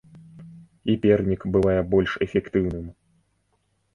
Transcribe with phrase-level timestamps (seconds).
[0.93, 2.85] І пернік бывае больш эфектыўным.